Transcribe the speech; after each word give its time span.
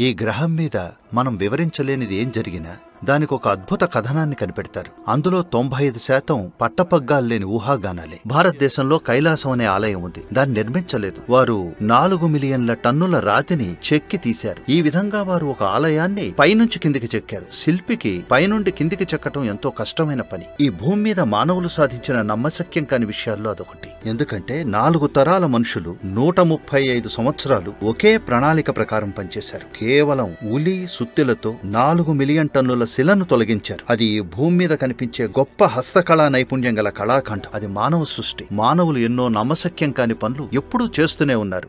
ఈ 0.00 0.16
గ్రహం 0.22 0.54
మీద 0.54 0.76
మనం 1.14 1.36
వివరించలేనిది 1.36 2.14
ఏం 2.14 2.32
జరిగినా 2.36 2.76
దానికి 3.04 3.34
ఒక 3.34 3.48
అద్భుత 3.48 3.84
కథనాన్ని 3.84 4.34
కనిపెడతారు. 4.34 5.10
అందులో 5.10 5.42
తొంభై 5.42 5.84
ఐదు 5.84 5.98
శాతం 5.98 6.52
పట్టపగ్గాలు 6.60 7.26
లేని 7.26 7.44
ఊహాగానాలే. 7.44 8.20
భారతదేశంలో 8.26 8.98
కైలాసం 8.98 9.50
అనే 9.50 9.66
ఆలయం 9.66 10.02
ఉంది. 10.02 10.24
దాన్ని 10.32 10.54
నిర్మించలేదు. 10.54 11.32
వారు 11.32 11.72
నాలుగు 11.80 12.26
మిలియన్ల 12.26 12.74
టన్నుల 12.74 13.18
రాతిని 13.18 13.76
చెక్కి 13.92 14.16
తీశారు. 14.16 14.70
ఈ 14.70 14.82
విధంగా 14.82 15.22
వారు 15.22 15.46
ఒక 15.46 15.62
ఆలయాన్ని 15.62 16.30
పైనుంచి 16.30 16.78
కిందికి 16.78 17.16
చెక్కారు. 17.16 17.46
శిల్పికి 17.52 18.24
పైనుండి 18.30 18.70
కిందికి 18.70 19.04
చెక్కటం 19.04 19.44
ఎంతో 19.44 19.70
కష్టమైన 19.70 20.20
పని. 20.20 20.44
ఈ 20.60 20.68
భూమి 20.68 21.02
మీద 21.02 21.20
మానవులు 21.20 21.68
సాధించిన 21.68 22.22
నమ్మశక్యం 22.22 22.84
కాని 22.84 23.06
విషయాల్లో 23.06 23.50
అదొకటి. 23.50 23.88
ఎందుకంటే 24.06 24.64
నాలుగు 24.64 25.06
తరాల 25.06 25.46
మనుషులు 25.46 25.96
నూట 26.04 26.40
ముప్పై 26.40 26.82
ఐదు 26.82 27.08
సంవత్సరాలు 27.08 27.72
ఒకే 27.82 28.18
ప్రణాళిక 28.18 28.76
ప్రకారం 28.76 29.10
పనిచేశారు. 29.10 29.78
కేవలం 29.78 30.36
ఉలి 30.50 30.88
సుత్తులతో 30.90 31.54
నాలుగు 31.64 32.12
మిలియన్ 32.12 32.48
టన్నుల 32.48 32.84
శిలను 32.84 33.24
తొలగించారు. 33.24 33.84
అది 33.90 34.04
ఈ 34.04 34.20
భూమి 34.20 34.56
మీద 34.56 34.70
కనిపించే 34.70 35.26
గొప్ప 35.26 35.64
హస్తకళా 35.64 36.28
నైపుణ్యం 36.28 36.78
గల 36.78 36.88
కళాఖండం. 36.88 37.50
అది 37.54 37.66
మానవ 37.66 38.04
సృష్టి. 38.04 38.46
మానవులు 38.52 38.98
ఎన్నో 38.98 39.28
నమ్మశక్యం 39.28 39.90
కాని 39.90 40.14
పనులు 40.14 40.48
ఎప్పుడూ 40.52 40.88
చేస్తూనే 41.00 41.34
ఉన్నారు. 41.34 41.62